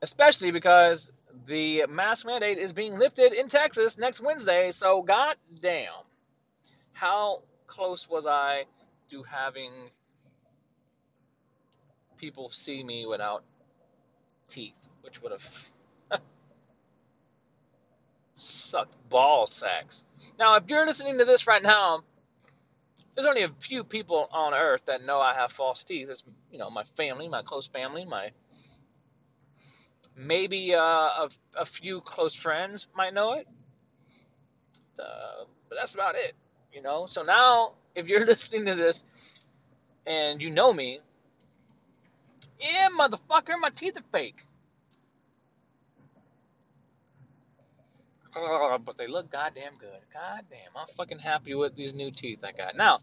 especially 0.02 0.50
because 0.50 1.12
the 1.46 1.86
mask 1.88 2.26
mandate 2.26 2.58
is 2.58 2.72
being 2.72 2.98
lifted 2.98 3.32
in 3.32 3.48
Texas 3.48 3.98
next 3.98 4.20
Wednesday. 4.20 4.70
So, 4.72 5.02
god 5.02 5.36
damn, 5.60 5.92
how 6.92 7.42
close 7.66 8.08
was 8.08 8.26
I 8.26 8.64
to 9.10 9.22
having 9.22 9.72
people 12.18 12.50
see 12.50 12.82
me 12.82 13.06
without 13.06 13.44
teeth, 14.48 14.74
which 15.02 15.22
would 15.22 15.32
have 15.32 16.20
sucked 18.34 18.96
ball 19.08 19.46
sacks. 19.46 20.04
Now, 20.38 20.56
if 20.56 20.64
you're 20.68 20.86
listening 20.86 21.18
to 21.18 21.24
this 21.24 21.46
right 21.46 21.62
now, 21.62 22.02
there's 23.18 23.26
only 23.26 23.42
a 23.42 23.50
few 23.58 23.82
people 23.82 24.28
on 24.30 24.54
earth 24.54 24.84
that 24.86 25.04
know 25.04 25.18
I 25.18 25.34
have 25.34 25.50
false 25.50 25.82
teeth. 25.82 26.06
It's 26.08 26.22
you 26.52 26.58
know 26.60 26.70
my 26.70 26.84
family, 26.96 27.28
my 27.28 27.42
close 27.42 27.66
family, 27.66 28.04
my 28.04 28.30
maybe 30.14 30.72
uh, 30.72 30.78
a, 30.80 31.28
a 31.56 31.66
few 31.66 32.00
close 32.00 32.36
friends 32.36 32.86
might 32.94 33.12
know 33.12 33.32
it. 33.32 33.48
Uh, 35.00 35.46
but 35.68 35.74
that's 35.80 35.94
about 35.94 36.14
it, 36.14 36.34
you 36.72 36.80
know. 36.80 37.06
So 37.06 37.24
now, 37.24 37.72
if 37.96 38.06
you're 38.06 38.24
listening 38.26 38.66
to 38.66 38.76
this 38.76 39.02
and 40.06 40.40
you 40.40 40.50
know 40.50 40.72
me, 40.72 41.00
yeah, 42.60 42.88
motherfucker, 42.96 43.58
my 43.60 43.70
teeth 43.70 43.96
are 43.96 44.04
fake. 44.12 44.46
but 48.84 48.96
they 48.96 49.06
look 49.06 49.30
goddamn 49.30 49.74
good. 49.78 50.00
Goddamn, 50.12 50.70
I'm 50.76 50.86
fucking 50.96 51.18
happy 51.18 51.54
with 51.54 51.74
these 51.76 51.94
new 51.94 52.10
teeth 52.10 52.40
I 52.44 52.52
got. 52.52 52.76
Now, 52.76 53.00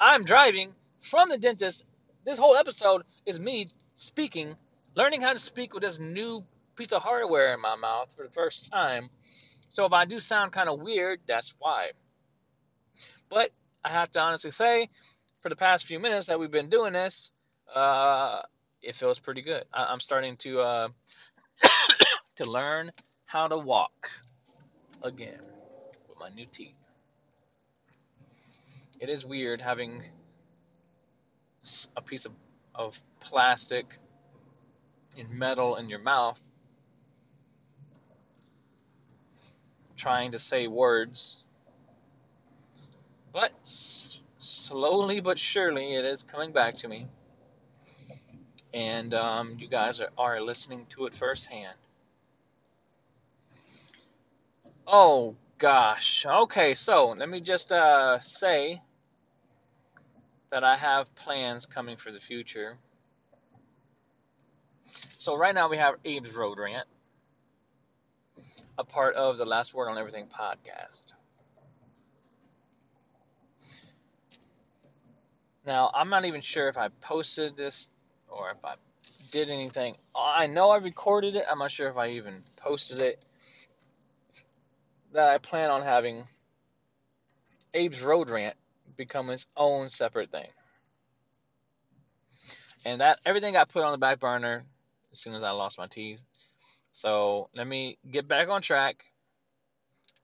I'm 0.00 0.24
driving 0.24 0.72
from 1.00 1.28
the 1.28 1.38
dentist. 1.38 1.84
This 2.24 2.38
whole 2.38 2.56
episode 2.56 3.02
is 3.26 3.40
me 3.40 3.68
speaking, 3.94 4.54
learning 4.94 5.22
how 5.22 5.32
to 5.32 5.38
speak 5.38 5.74
with 5.74 5.82
this 5.82 5.98
new 5.98 6.44
piece 6.76 6.92
of 6.92 7.02
hardware 7.02 7.54
in 7.54 7.60
my 7.60 7.76
mouth 7.76 8.08
for 8.16 8.24
the 8.24 8.32
first 8.32 8.70
time. 8.70 9.10
So 9.70 9.84
if 9.84 9.92
I 9.92 10.04
do 10.04 10.18
sound 10.18 10.52
kind 10.52 10.68
of 10.68 10.80
weird, 10.80 11.20
that's 11.26 11.54
why. 11.58 11.90
But 13.28 13.50
I 13.84 13.90
have 13.90 14.10
to 14.12 14.20
honestly 14.20 14.50
say, 14.50 14.88
for 15.40 15.48
the 15.48 15.56
past 15.56 15.86
few 15.86 15.98
minutes 15.98 16.26
that 16.26 16.38
we've 16.38 16.50
been 16.50 16.70
doing 16.70 16.92
this, 16.92 17.32
uh, 17.74 18.42
it 18.82 18.94
feels 18.96 19.18
pretty 19.18 19.42
good. 19.42 19.64
I- 19.72 19.92
am 19.92 20.00
starting 20.00 20.36
to 20.38 20.60
uh, 20.60 20.88
to 22.36 22.44
learn 22.44 22.92
how 23.26 23.48
to 23.48 23.58
walk 23.58 24.08
again 25.02 25.40
with 26.08 26.18
my 26.18 26.28
new 26.30 26.46
teeth. 26.46 26.74
It 29.00 29.08
is 29.08 29.24
weird 29.24 29.60
having 29.60 30.02
a 31.96 32.02
piece 32.02 32.26
of, 32.26 32.32
of 32.74 33.00
plastic 33.20 33.86
and 35.16 35.30
metal 35.30 35.76
in 35.76 35.88
your 35.88 35.98
mouth 35.98 36.40
trying 39.96 40.32
to 40.32 40.38
say 40.38 40.66
words. 40.66 41.40
But 43.32 43.52
slowly 44.38 45.20
but 45.20 45.38
surely 45.38 45.94
it 45.94 46.04
is 46.04 46.24
coming 46.24 46.52
back 46.52 46.76
to 46.78 46.88
me. 46.88 47.08
And 48.72 49.12
um, 49.14 49.56
you 49.58 49.68
guys 49.68 50.00
are, 50.00 50.10
are 50.16 50.40
listening 50.40 50.86
to 50.90 51.06
it 51.06 51.14
firsthand. 51.14 51.76
Oh, 54.90 55.36
gosh. 55.58 56.24
Okay, 56.24 56.72
so 56.72 57.10
let 57.10 57.28
me 57.28 57.42
just 57.42 57.72
uh, 57.72 58.18
say 58.20 58.80
that 60.50 60.64
I 60.64 60.78
have 60.78 61.14
plans 61.14 61.66
coming 61.66 61.98
for 61.98 62.10
the 62.10 62.20
future. 62.20 62.78
So 65.18 65.36
right 65.36 65.54
now 65.54 65.68
we 65.68 65.76
have 65.76 65.96
Abe's 66.06 66.34
Road 66.34 66.58
Rant, 66.58 66.86
a 68.78 68.84
part 68.84 69.14
of 69.14 69.36
the 69.36 69.44
Last 69.44 69.74
Word 69.74 69.90
on 69.90 69.98
Everything 69.98 70.26
podcast. 70.26 71.12
Now, 75.66 75.90
I'm 75.94 76.08
not 76.08 76.24
even 76.24 76.40
sure 76.40 76.70
if 76.70 76.78
I 76.78 76.88
posted 77.02 77.58
this 77.58 77.90
or 78.26 78.52
if 78.52 78.64
I 78.64 78.76
did 79.32 79.50
anything. 79.50 79.96
I 80.16 80.46
know 80.46 80.70
I 80.70 80.78
recorded 80.78 81.36
it. 81.36 81.44
I'm 81.50 81.58
not 81.58 81.72
sure 81.72 81.90
if 81.90 81.98
I 81.98 82.12
even 82.12 82.42
posted 82.56 83.02
it 83.02 83.22
that 85.12 85.28
I 85.28 85.38
plan 85.38 85.70
on 85.70 85.82
having 85.82 86.26
Abe's 87.74 88.02
Road 88.02 88.30
Rant 88.30 88.56
become 88.96 89.30
its 89.30 89.46
own 89.56 89.90
separate 89.90 90.30
thing. 90.30 90.48
And 92.84 93.00
that 93.00 93.18
everything 93.24 93.54
got 93.54 93.68
put 93.68 93.84
on 93.84 93.92
the 93.92 93.98
back 93.98 94.20
burner 94.20 94.64
as 95.12 95.18
soon 95.20 95.34
as 95.34 95.42
I 95.42 95.50
lost 95.50 95.78
my 95.78 95.86
teeth. 95.86 96.20
So 96.92 97.48
let 97.54 97.66
me 97.66 97.98
get 98.10 98.28
back 98.28 98.48
on 98.48 98.62
track. 98.62 99.04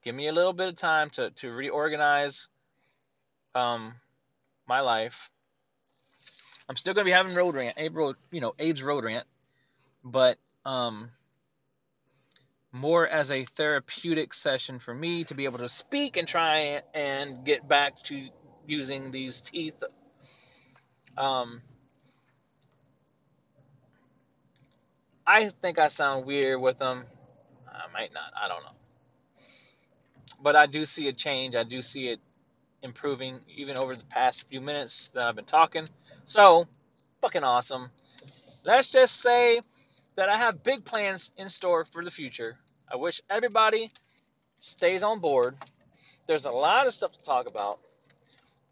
Give 0.03 0.15
me 0.15 0.29
a 0.29 0.33
little 0.33 0.53
bit 0.53 0.69
of 0.69 0.77
time 0.77 1.11
to, 1.11 1.31
to 1.31 1.51
reorganize 1.51 2.49
um, 3.55 3.95
my 4.67 4.81
life. 4.81 5.31
I'm 6.69 6.77
still 6.77 6.95
gonna 6.95 7.05
be 7.05 7.11
having 7.11 7.35
road 7.35 7.55
rant, 7.55 7.77
Abe 7.79 7.97
road, 7.97 8.17
you 8.31 8.41
know, 8.41 8.55
Abe's 8.59 8.83
road 8.83 9.05
rant, 9.05 9.27
but 10.03 10.39
um, 10.65 11.11
more 12.75 13.07
as 13.07 13.31
a 13.31 13.45
therapeutic 13.45 14.35
session 14.35 14.81
for 14.81 14.93
me 14.93 15.23
to 15.23 15.35
be 15.35 15.45
able 15.45 15.61
to 15.61 15.69
speak 15.69 16.17
and 16.17 16.27
try 16.27 16.83
and 16.93 17.45
get 17.45 17.67
back 17.69 18.03
to 18.03 18.29
using 18.67 19.13
these 19.13 19.41
teeth. 19.41 19.81
Um, 21.17 21.63
I 25.25 25.49
think 25.49 25.79
I 25.79 25.87
sound 25.87 26.27
weird 26.27 26.61
with 26.61 26.79
them. 26.79 27.05
I 27.69 27.93
might 27.93 28.13
not. 28.13 28.33
I 28.37 28.49
don't 28.49 28.65
know. 28.65 28.77
But 30.43 30.57
I 30.57 30.67
do 30.67 30.85
see 30.85 31.07
a 31.07 31.13
change. 31.13 31.55
I 31.55 31.63
do 31.63 31.81
see 31.81 32.09
it 32.09 32.19
improving 32.83 33.39
even 33.57 33.77
over 33.77 33.95
the 33.95 34.05
past 34.07 34.49
few 34.49 34.61
minutes 34.61 35.11
that 35.15 35.23
I've 35.23 35.37
been 35.37 35.45
talking. 35.45 35.89
So, 36.25 36.67
fucking 37.23 37.45
awesome. 37.45 37.91
Let's 38.65 38.89
just 38.89 39.21
say 39.21 39.61
that 40.17 40.29
I 40.29 40.37
have 40.37 40.65
big 40.65 40.85
plans 40.85 41.31
in 41.37 41.49
store 41.49 41.85
for 41.85 42.05
the 42.05 42.11
future. 42.11 42.59
I 42.91 42.97
wish 42.97 43.21
everybody 43.29 43.93
stays 44.61 45.03
on 45.03 45.21
board. 45.21 45.57
There's 46.27 46.47
a 46.47 46.51
lot 46.51 46.87
of 46.87 46.95
stuff 46.95 47.13
to 47.13 47.25
talk 47.25 47.47
about. 47.47 47.81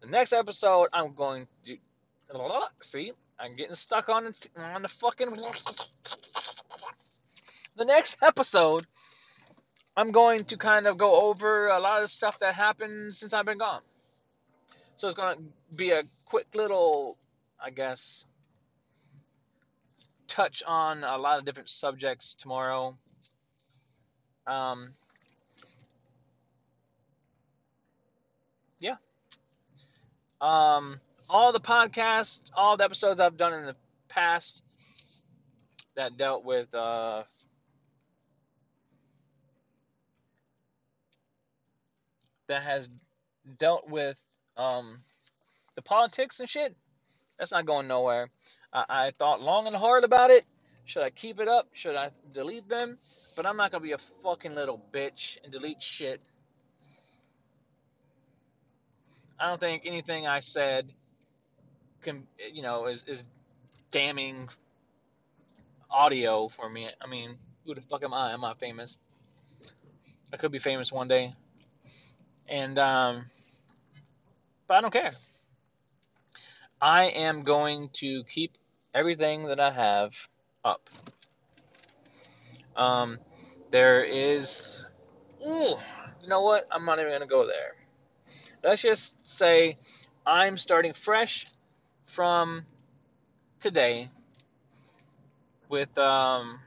The 0.01 0.07
next 0.07 0.33
episode, 0.33 0.89
I'm 0.93 1.13
going 1.13 1.47
to 1.65 1.77
see. 2.81 3.11
I'm 3.39 3.55
getting 3.55 3.75
stuck 3.75 4.09
on 4.09 4.25
the, 4.25 4.61
on 4.61 4.81
the 4.81 4.87
fucking. 4.87 5.35
The 7.75 7.85
next 7.85 8.17
episode, 8.21 8.85
I'm 9.97 10.11
going 10.11 10.45
to 10.45 10.57
kind 10.57 10.87
of 10.87 10.97
go 10.97 11.29
over 11.29 11.67
a 11.67 11.79
lot 11.79 12.03
of 12.03 12.09
stuff 12.09 12.39
that 12.39 12.53
happened 12.53 13.15
since 13.15 13.33
I've 13.33 13.45
been 13.45 13.57
gone. 13.57 13.81
So 14.97 15.07
it's 15.07 15.15
going 15.15 15.37
to 15.37 15.43
be 15.75 15.91
a 15.91 16.03
quick 16.25 16.47
little, 16.53 17.17
I 17.63 17.71
guess, 17.71 18.25
touch 20.27 20.63
on 20.65 21.03
a 21.03 21.17
lot 21.17 21.39
of 21.39 21.45
different 21.45 21.69
subjects 21.69 22.35
tomorrow. 22.35 22.97
Um, 24.45 24.93
yeah. 28.79 28.95
Um, 30.41 30.99
all 31.29 31.53
the 31.53 31.59
podcasts, 31.59 32.41
all 32.55 32.77
the 32.77 32.83
episodes 32.83 33.19
I've 33.19 33.37
done 33.37 33.53
in 33.53 33.65
the 33.65 33.75
past 34.09 34.61
that 35.95 36.17
dealt 36.17 36.43
with 36.43 36.73
uh, 36.73 37.23
that 42.47 42.63
has 42.63 42.89
dealt 43.57 43.89
with 43.89 44.19
um, 44.57 44.99
the 45.75 45.81
politics 45.81 46.39
and 46.39 46.49
shit. 46.49 46.75
That's 47.39 47.51
not 47.51 47.65
going 47.65 47.87
nowhere. 47.87 48.29
I, 48.71 48.85
I 48.89 49.11
thought 49.17 49.41
long 49.41 49.67
and 49.67 49.75
hard 49.75 50.03
about 50.03 50.29
it. 50.29 50.45
Should 50.85 51.03
I 51.03 51.09
keep 51.09 51.39
it 51.39 51.47
up? 51.47 51.69
Should 51.73 51.95
I 51.95 52.09
delete 52.33 52.67
them? 52.67 52.97
But 53.35 53.45
I'm 53.45 53.57
not 53.57 53.71
gonna 53.71 53.83
be 53.83 53.93
a 53.93 53.97
fucking 54.23 54.53
little 54.53 54.81
bitch 54.93 55.37
and 55.43 55.51
delete 55.51 55.81
shit. 55.81 56.21
I 59.39 59.47
don't 59.47 59.59
think 59.59 59.83
anything 59.85 60.27
I 60.27 60.39
said 60.39 60.91
can, 62.03 62.27
you 62.51 62.61
know, 62.61 62.85
is 62.85 63.03
is 63.07 63.23
damning 63.91 64.49
audio 65.89 66.47
for 66.49 66.69
me. 66.69 66.89
I 67.01 67.07
mean, 67.07 67.37
who 67.65 67.75
the 67.75 67.81
fuck 67.81 68.03
am 68.03 68.13
I? 68.13 68.33
Am 68.33 68.43
I 68.43 68.53
famous? 68.55 68.97
I 70.31 70.37
could 70.37 70.51
be 70.51 70.59
famous 70.59 70.91
one 70.91 71.07
day. 71.07 71.33
And 72.47 72.77
um, 72.77 73.25
but 74.67 74.75
I 74.75 74.81
don't 74.81 74.93
care. 74.93 75.11
I 76.81 77.05
am 77.05 77.43
going 77.43 77.89
to 77.99 78.23
keep 78.33 78.57
everything 78.93 79.45
that 79.47 79.59
I 79.59 79.71
have 79.71 80.11
up. 80.65 80.89
Um, 82.75 83.19
there 83.71 84.03
is, 84.03 84.85
ooh, 85.45 85.75
you 86.21 86.27
know 86.27 86.41
what? 86.41 86.67
I'm 86.71 86.85
not 86.85 86.99
even 86.99 87.11
gonna 87.11 87.27
go 87.27 87.45
there. 87.45 87.75
Let's 88.63 88.81
just 88.81 89.15
say 89.21 89.77
I'm 90.25 90.57
starting 90.57 90.93
fresh 90.93 91.47
from 92.05 92.65
today 93.59 94.09
with 95.69 95.95
um 95.97 96.59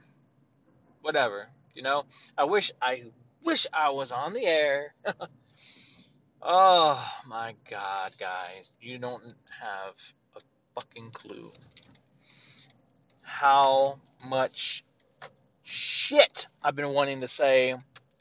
whatever. 1.02 1.48
You 1.74 1.82
know, 1.82 2.04
I 2.36 2.44
wish 2.44 2.70
I 2.82 3.04
wish 3.44 3.66
I 3.72 3.90
was 3.90 4.12
on 4.12 4.32
the 4.32 4.44
air. 4.44 4.94
oh 6.42 7.04
my 7.26 7.54
god, 7.70 8.12
guys, 8.18 8.72
you 8.80 8.98
don't 8.98 9.22
have 9.60 9.94
a 10.36 10.40
fucking 10.74 11.10
clue 11.12 11.50
how 13.22 13.98
much 14.24 14.84
shit 16.06 16.46
I've 16.62 16.76
been 16.76 16.90
wanting 16.90 17.20
to 17.22 17.28
say, 17.28 17.74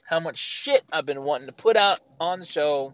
how 0.08 0.20
much 0.20 0.38
shit 0.38 0.82
I've 0.92 1.06
been 1.06 1.22
wanting 1.22 1.48
to 1.48 1.54
put 1.54 1.78
out 1.78 2.00
on 2.20 2.40
the 2.40 2.46
show, 2.46 2.94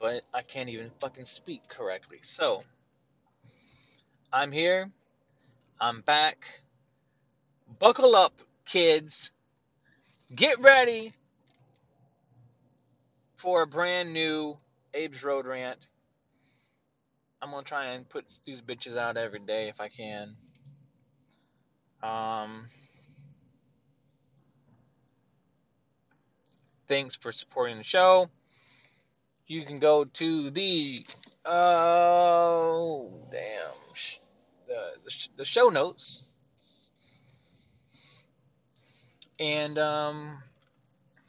but 0.00 0.22
I 0.34 0.42
can't 0.42 0.68
even 0.68 0.90
fucking 1.00 1.24
speak 1.24 1.68
correctly. 1.68 2.18
So, 2.22 2.64
I'm 4.32 4.50
here. 4.50 4.90
I'm 5.80 6.00
back. 6.00 6.38
Buckle 7.78 8.16
up, 8.16 8.32
kids. 8.66 9.30
Get 10.34 10.60
ready 10.60 11.12
for 13.36 13.62
a 13.62 13.66
brand 13.68 14.12
new 14.12 14.58
Abe's 14.94 15.22
Road 15.22 15.46
Rant. 15.46 15.78
I'm 17.40 17.52
gonna 17.52 17.62
try 17.62 17.92
and 17.92 18.08
put 18.08 18.24
these 18.44 18.60
bitches 18.60 18.96
out 18.96 19.16
every 19.16 19.38
day 19.38 19.68
if 19.68 19.80
I 19.80 19.88
can. 19.88 20.34
Um, 22.40 22.66
thanks 26.88 27.16
for 27.16 27.32
supporting 27.32 27.78
the 27.78 27.84
show. 27.84 28.28
You 29.46 29.64
can 29.64 29.78
go 29.78 30.04
to 30.04 30.50
the 30.50 31.04
oh 31.44 33.10
damn 33.30 33.40
the 34.68 34.82
the, 35.04 35.28
the 35.38 35.44
show 35.44 35.68
notes 35.68 36.22
and 39.38 39.78
um, 39.78 40.38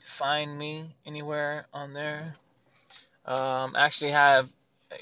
find 0.06 0.58
me 0.58 0.96
anywhere 1.06 1.66
on 1.74 1.94
there. 1.94 2.36
Um, 3.26 3.76
actually 3.76 4.12
have 4.12 4.50
uh, 4.92 4.96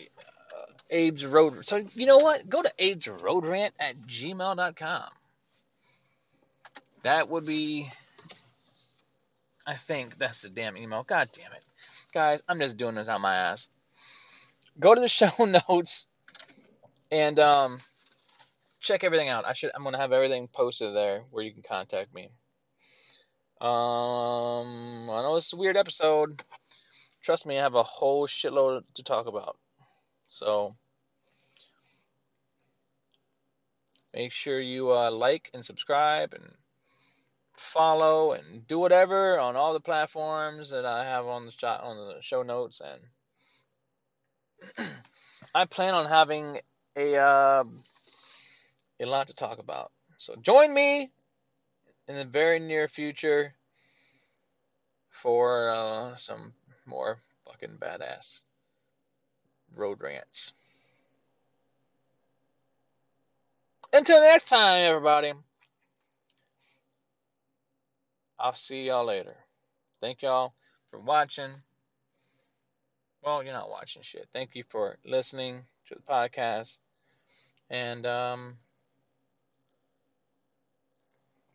Abe's 0.95 1.25
Road. 1.25 1.65
So 1.65 1.83
you 1.93 2.05
know 2.05 2.17
what? 2.17 2.49
Go 2.49 2.61
to 2.61 2.71
Abe's 2.79 3.07
Road 3.07 3.45
Rant 3.45 3.73
at 3.79 3.97
gmail.com. 3.97 5.09
That 7.03 7.29
would 7.29 7.45
be. 7.45 7.91
I 9.65 9.75
think 9.75 10.17
that's 10.17 10.41
the 10.41 10.49
damn 10.49 10.77
email. 10.77 11.03
God 11.03 11.29
damn 11.31 11.51
it, 11.53 11.63
guys! 12.13 12.41
I'm 12.47 12.59
just 12.59 12.77
doing 12.77 12.95
this 12.95 13.07
on 13.07 13.21
my 13.21 13.35
ass. 13.35 13.67
Go 14.79 14.95
to 14.95 15.01
the 15.01 15.07
show 15.07 15.31
notes 15.45 16.07
and 17.11 17.39
um, 17.39 17.79
check 18.79 19.03
everything 19.03 19.29
out. 19.29 19.45
I 19.45 19.53
should. 19.53 19.71
I'm 19.75 19.83
gonna 19.83 19.97
have 19.97 20.11
everything 20.11 20.47
posted 20.51 20.95
there 20.95 21.23
where 21.31 21.43
you 21.43 21.53
can 21.53 21.63
contact 21.63 22.13
me. 22.13 22.31
Um, 23.61 25.09
I 25.09 25.21
know 25.21 25.35
it's 25.35 25.53
a 25.53 25.57
weird 25.57 25.77
episode. 25.77 26.43
Trust 27.21 27.45
me, 27.45 27.59
I 27.59 27.63
have 27.63 27.75
a 27.75 27.83
whole 27.83 28.27
shitload 28.27 28.83
to 28.95 29.03
talk 29.03 29.27
about. 29.27 29.57
So 30.29 30.75
make 34.13 34.31
sure 34.31 34.59
you 34.59 34.91
uh, 34.91 35.11
like 35.11 35.49
and 35.53 35.63
subscribe 35.63 36.33
and 36.33 36.43
follow 37.59 38.31
and 38.31 38.65
do 38.67 38.79
whatever 38.79 39.39
on 39.39 39.55
all 39.55 39.73
the 39.73 39.79
platforms 39.79 40.69
that 40.69 40.85
I 40.85 41.03
have 41.03 41.25
on 41.27 41.45
the 41.45 41.51
shot 41.51 41.83
on 41.83 41.97
the 41.97 42.21
show 42.21 42.41
notes 42.41 42.81
and 44.77 44.89
I 45.55 45.65
plan 45.65 45.93
on 45.93 46.07
having 46.07 46.59
a 46.95 47.15
uh, 47.17 47.63
a 48.99 49.05
lot 49.05 49.27
to 49.27 49.33
talk 49.35 49.59
about. 49.59 49.91
So 50.17 50.35
join 50.41 50.73
me 50.73 51.11
in 52.07 52.15
the 52.15 52.25
very 52.25 52.59
near 52.59 52.87
future 52.87 53.53
for 55.09 55.69
uh, 55.69 56.15
some 56.15 56.53
more 56.85 57.19
fucking 57.45 57.77
badass 57.79 58.41
road 59.75 60.01
rants. 60.01 60.53
Until 63.91 64.21
next 64.21 64.47
time, 64.49 64.83
everybody. 64.83 65.33
I'll 68.39 68.55
see 68.55 68.83
y'all 68.83 69.05
later. 69.05 69.35
Thank 70.01 70.21
y'all 70.21 70.53
for 70.89 70.99
watching. 70.99 71.51
Well, 73.23 73.43
you're 73.43 73.53
not 73.53 73.69
watching 73.69 74.01
shit. 74.01 74.27
Thank 74.33 74.51
you 74.55 74.63
for 74.69 74.97
listening 75.05 75.63
to 75.87 75.95
the 75.95 76.01
podcast. 76.01 76.77
And 77.69 78.05
um 78.05 78.57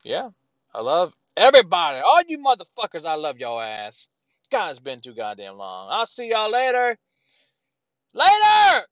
yeah, 0.02 0.30
I 0.74 0.80
love 0.82 1.14
everybody. 1.36 2.00
All 2.00 2.20
you 2.28 2.38
motherfuckers, 2.38 3.06
I 3.06 3.14
love 3.14 3.38
your 3.38 3.62
ass. 3.62 4.08
God, 4.50 4.70
it's 4.70 4.78
been 4.78 5.00
too 5.00 5.14
goddamn 5.14 5.56
long. 5.56 5.88
I'll 5.90 6.06
see 6.06 6.28
y'all 6.28 6.50
later. 6.50 6.98
Later! 8.12 8.86